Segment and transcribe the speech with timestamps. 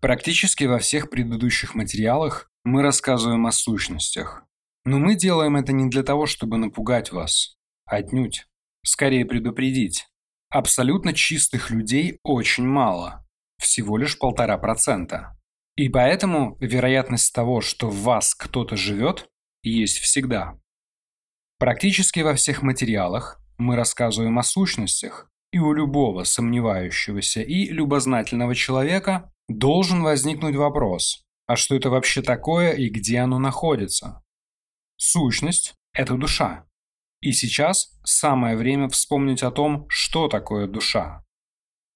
[0.00, 4.44] Практически во всех предыдущих материалах мы рассказываем о сущностях.
[4.84, 7.58] Но мы делаем это не для того, чтобы напугать вас.
[7.84, 8.46] Отнюдь.
[8.82, 10.06] Скорее предупредить.
[10.48, 13.26] Абсолютно чистых людей очень мало.
[13.58, 15.36] Всего лишь полтора процента.
[15.76, 19.28] И поэтому вероятность того, что в вас кто-то живет,
[19.62, 20.58] есть всегда.
[21.58, 29.32] Практически во всех материалах мы рассказываем о сущностях, и у любого сомневающегося и любознательного человека
[29.50, 34.22] должен возникнуть вопрос, а что это вообще такое и где оно находится?
[34.96, 36.66] Сущность– это душа.
[37.20, 41.24] И сейчас самое время вспомнить о том, что такое душа.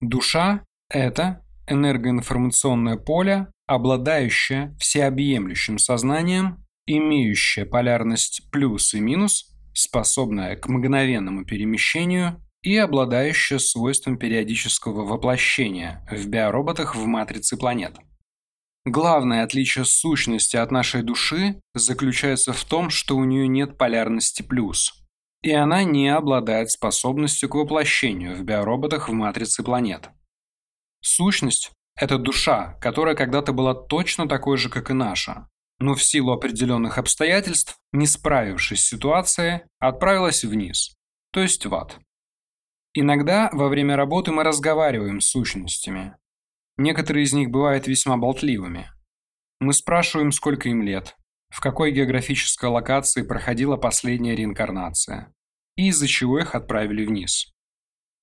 [0.00, 11.44] Душа– это энергоинформационное поле, обладающее всеобъемлющим сознанием, имеющее полярность плюс и минус, способное к мгновенному
[11.46, 17.94] перемещению и обладающая свойством периодического воплощения в биороботах в матрице планет.
[18.86, 24.94] Главное отличие сущности от нашей души заключается в том, что у нее нет полярности плюс,
[25.42, 30.08] и она не обладает способностью к воплощению в биороботах в матрице планет.
[31.02, 36.32] Сущность– это душа, которая когда-то была точно такой же, как и наша, но в силу
[36.32, 40.94] определенных обстоятельств, не справившись с ситуацией, отправилась вниз,
[41.30, 41.98] то есть в ад.
[42.96, 46.16] Иногда во время работы мы разговариваем с сущностями.
[46.76, 48.88] Некоторые из них бывают весьма болтливыми.
[49.58, 51.16] Мы спрашиваем, сколько им лет,
[51.48, 55.32] в какой географической локации проходила последняя реинкарнация
[55.76, 57.52] и из-за чего их отправили вниз.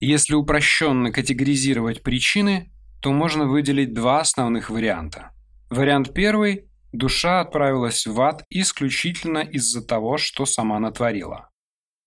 [0.00, 5.32] Если упрощенно категоризировать причины, то можно выделить два основных варианта.
[5.68, 11.50] Вариант первый– душа отправилась в ад исключительно из-за того, что сама натворила.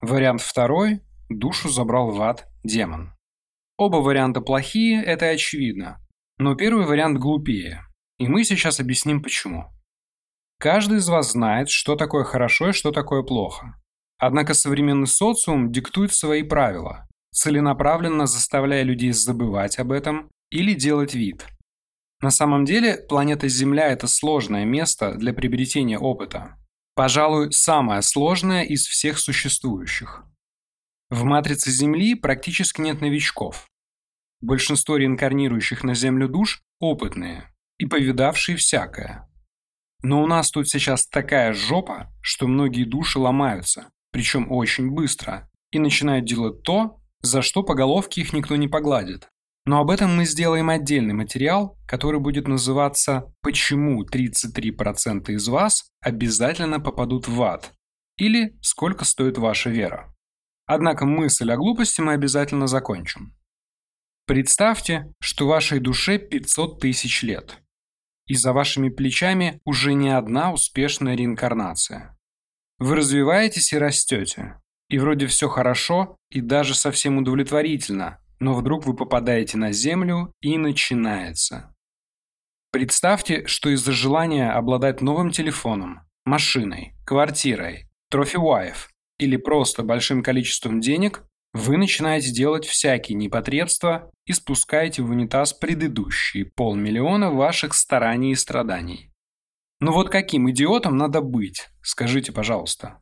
[0.02, 3.14] Вариант второй душу забрал в ад демон.
[3.78, 6.00] Оба варианта плохие, это очевидно.
[6.38, 7.84] Но первый вариант глупее.
[8.18, 9.66] И мы сейчас объясним почему.
[10.60, 13.80] Каждый из вас знает, что такое хорошо и что такое плохо.
[14.18, 21.46] Однако современный социум диктует свои правила, целенаправленно заставляя людей забывать об этом или делать вид.
[22.20, 26.58] На самом деле, планета Земля– это сложное место для приобретения опыта.
[26.96, 30.24] Пожалуй, самое сложное из всех существующих.
[31.10, 33.68] В матрице Земли практически нет новичков.
[34.42, 39.30] Большинство реинкарнирующих на Землю душ опытные и повидавшие всякое.
[40.04, 45.80] Но у нас тут сейчас такая жопа, что многие души ломаются, причем очень быстро, и
[45.80, 49.30] начинают делать то, за что по головке их никто не погладит.
[49.66, 56.80] Но об этом мы сделаем отдельный материал, который будет называться «Почему 33% из вас обязательно
[56.80, 57.74] попадут в ад?»
[58.18, 60.14] или «Сколько стоит ваша вера?».
[60.68, 63.34] Однако мысль о глупости мы обязательно закончим.
[64.26, 67.58] Представьте, что вашей душе 500 тысяч лет.
[68.28, 72.18] И за вашими плечами уже не одна успешная реинкарнация.
[72.80, 74.62] Вы развиваетесь и растете.
[74.90, 80.58] И вроде все хорошо и даже совсем удовлетворительно, но вдруг вы попадаете на Землю и
[80.58, 81.74] начинается.
[82.72, 91.24] Представьте, что из-за желания обладать новым телефоном, машиной, квартирой, трофи-вайф или просто большим количеством денег,
[91.54, 99.12] вы начинаете делать всякие непотребства и спускаете в унитаз предыдущие полмиллиона ваших стараний и страданий.
[99.80, 103.00] Ну вот каким идиотом надо быть, скажите, пожалуйста.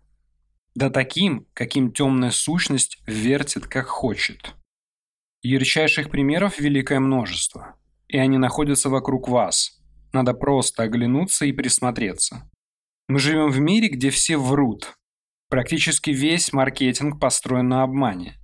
[0.74, 4.56] Да таким, каким темная сущность вертит как хочет.
[5.42, 7.78] Ярчайших примеров великое множество,
[8.08, 9.82] и они находятся вокруг вас.
[10.12, 12.50] Надо просто оглянуться и присмотреться.
[13.08, 14.96] Мы живем в мире, где все врут,
[15.56, 18.38] Практически весь маркетинг построен на обмане.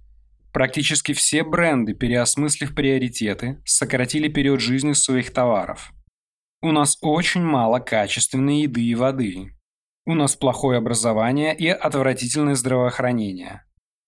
[0.53, 5.91] Практически все бренды, переосмыслив приоритеты, сократили период жизни своих товаров.
[6.61, 9.51] У нас очень мало качественной еды и воды.
[10.05, 13.65] У нас плохое образование и отвратительное здравоохранение.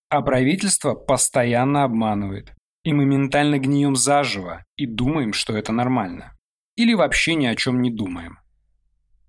[0.07, 2.54] А правительство постоянно обманывает.
[2.86, 6.38] И мы ментально гнием заживо и думаем, что это нормально.
[6.78, 8.39] Или вообще ни о чем не думаем.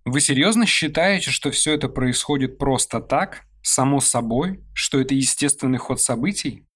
[0.04, 6.00] Вы серьезно считаете, что все это происходит просто так, само собой, что это естественный ход
[6.00, 6.66] событий?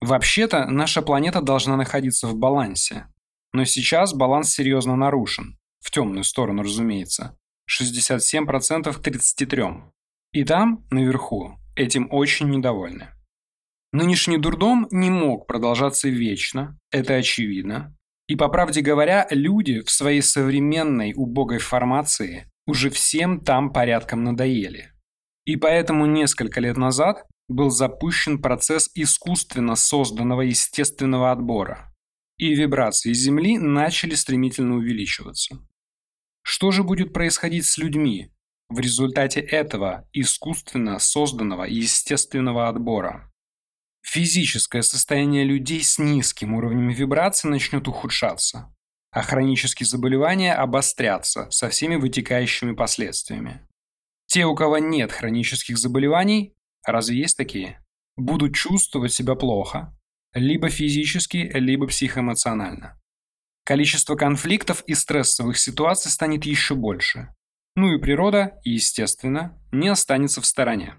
[0.00, 3.08] Вообще-то, наша планета должна находиться в балансе.
[3.52, 5.58] Но сейчас баланс серьезно нарушен.
[5.80, 7.36] В темную сторону, разумеется.
[7.70, 9.90] 67% к 33%.
[10.32, 13.08] И там, наверху, этим очень недовольны.
[13.92, 17.96] Нынешний дурдом не мог продолжаться вечно, это очевидно.
[18.26, 24.93] И по правде говоря, люди в своей современной убогой формации уже всем там порядком надоели.
[25.44, 31.90] И поэтому несколько лет назад был запущен процесс искусственно созданного естественного отбора.
[32.36, 35.56] и вибрации Земли начали стремительно увеличиваться.
[36.42, 38.32] Что же будет происходить с людьми
[38.68, 43.32] в результате этого искусственно созданного естественного отбора?
[44.02, 48.74] Физическое состояние людей с низким уровнем вибрации начнет ухудшаться,
[49.10, 53.66] а хронические заболевания обострятся со всеми вытекающими последствиями.
[54.34, 57.80] Те, у кого нет хронических заболеваний, разве есть такие,
[58.16, 59.96] будут чувствовать себя плохо,
[60.32, 63.00] либо физически, либо психоэмоционально.
[63.64, 67.32] Количество конфликтов и стрессовых ситуаций станет еще больше.
[67.76, 70.96] Ну и природа, естественно, не останется в стороне.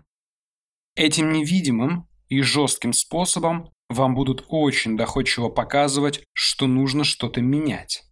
[0.96, 8.06] Этим невидимым и жестким способом вам будут очень доходчиво показывать, что нужно что-то менять.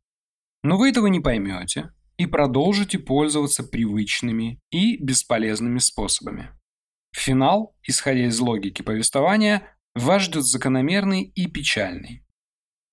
[0.63, 6.51] Но вы этого не поймете и продолжите пользоваться привычными и бесполезными способами.
[7.15, 12.25] Финал, исходя из логики повествования, вас ждет закономерный и печальный.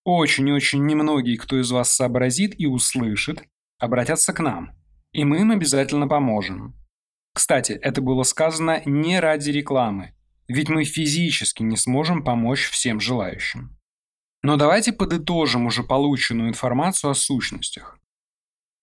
[0.04, 3.42] Очень-очень немногие, кто из вас сообразит и услышит,
[3.78, 4.72] обратятся к нам,
[5.12, 6.74] и мы им обязательно поможем.
[7.34, 10.14] Кстати, это было сказано не ради рекламы,
[10.48, 13.78] ведь мы физически не сможем помочь всем желающим.
[14.42, 17.99] Но давайте подытожим уже полученную информацию о сущностях.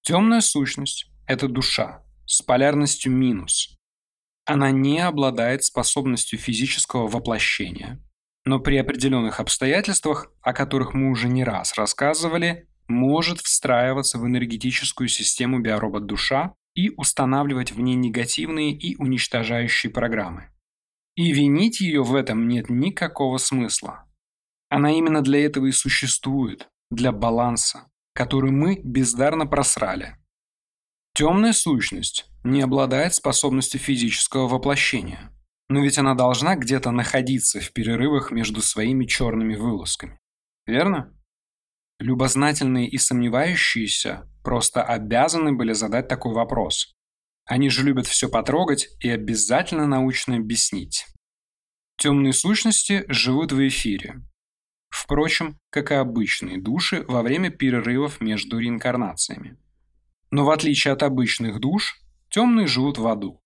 [0.07, 3.77] Темная сущность– это душа с полярностью минус.
[4.45, 8.01] Она не обладает способностью физического воплощения,
[8.45, 15.09] но при определенных обстоятельствах, о которых мы уже не раз рассказывали, может встраиваться в энергетическую
[15.09, 20.53] систему биоробот-душа и устанавливать в ней негативные и уничтожающие программы.
[21.17, 24.05] И винить ее в этом нет никакого смысла.
[24.69, 30.17] Она именно для этого и существует, для баланса, который мы бездарно просрали.
[31.13, 35.31] Темная сущность не обладает способностью физического воплощения,
[35.69, 40.17] но ведь она должна где-то находиться в перерывах между своими черными вылазками.
[40.65, 41.13] Верно?
[41.99, 46.95] Любознательные и сомневающиеся просто обязаны были задать такой вопрос.
[47.45, 51.05] Они же любят все потрогать и обязательно научно объяснить.
[51.99, 54.23] Темные сущности живут в эфире.
[54.97, 59.55] Впрочем, как и обычные души во время перерывов между реинкарнациями.
[60.31, 63.39] Но в отличие от обычных душ, темные живут в аду.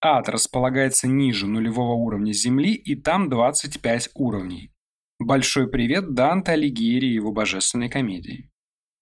[0.00, 4.72] Ад располагается ниже нулевого уровня Земли, и там 25 уровней.
[5.18, 8.50] Большой привет Данте Алигьери и его божественной комедии.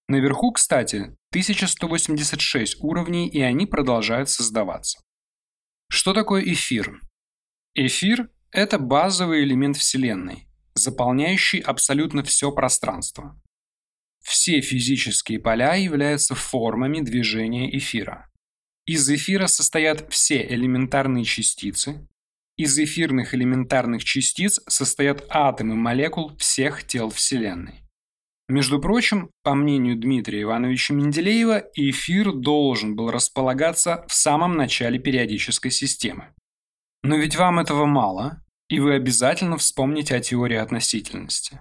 [0.09, 4.99] Наверху, кстати, 1186 уровней, и они продолжают создаваться.
[5.89, 7.01] Что такое эфир?
[7.75, 10.46] Эфир– это базовый элемент Вселенной,
[10.77, 13.39] заполняющий абсолютно все пространство.
[14.23, 18.29] Все физические поля являются формами движения эфира.
[18.85, 22.07] Из эфира состоят все элементарные частицы.
[22.57, 27.83] Из эфирных элементарных частиц состоят атомы молекул всех тел Вселенной.
[28.49, 35.69] Между прочим, по мнению Дмитрия Ивановича Менделеева, эфир должен был располагаться в самом начале периодической
[35.69, 36.33] системы.
[37.03, 41.59] Но ведь вам этого мало, и вы обязательно вспомните о теории относительности.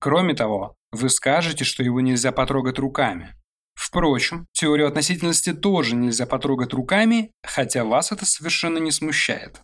[0.00, 3.34] Кроме того, вы скажете, что его нельзя потрогать руками.
[3.74, 9.62] Впрочем, теорию относительности тоже нельзя потрогать руками, хотя вас это совершенно не смущает.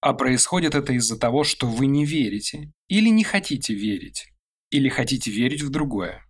[0.00, 4.32] А происходит это из-за того, что вы не верите или не хотите верить
[4.70, 6.24] или хотите верить в другое.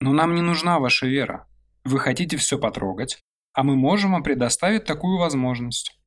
[0.00, 1.48] Но нам не нужна ваша вера.
[1.84, 5.98] Вы хотите все потрогать, а мы можем вам предоставить такую возможность.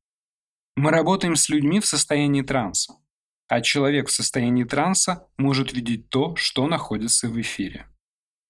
[0.78, 2.94] Мы работаем с людьми в состоянии транса,
[3.48, 7.88] а человек в состоянии транса может видеть то, что находится в эфире.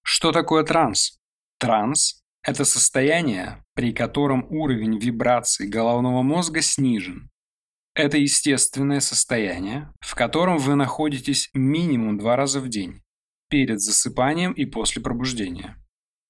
[0.03, 1.17] Что такое транс?
[1.57, 7.31] Транс– это состояние, при котором уровень вибраций головного мозга снижен,
[7.98, 13.01] это естественное состояние, в котором вы находитесь минимум два раза в день,
[13.50, 15.77] перед засыпанием и после пробуждения.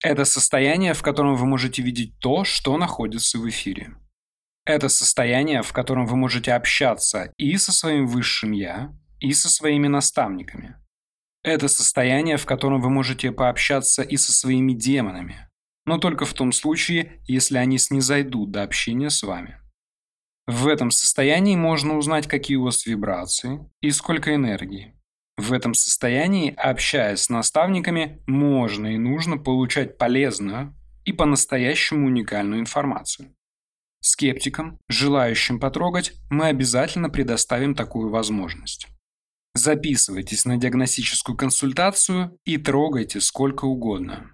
[0.03, 3.97] Это состояние, в котором вы можете видеть то, что находится в эфире.
[4.67, 9.87] Это состояние, в котором вы можете общаться и со своим высшим «я», и со своими
[9.87, 10.75] наставниками.
[11.41, 15.49] Это состояние, в котором вы можете пообщаться и со своими демонами,
[15.85, 19.57] но только в том случае, если они снизойдут до общения с вами.
[20.47, 24.95] В этом состоянии можно узнать, какие у вас вибрации и сколько энергии.
[25.37, 33.36] В этом состоянии, общаясь с наставниками, можно и нужно получать полезную и по-настоящему уникальную информацию.
[34.07, 38.87] Скептикам, желающим потрогать, мы обязательно предоставим такую возможность.
[39.53, 44.31] Записывайтесь на диагностическую консультацию и трогайте сколько угодно.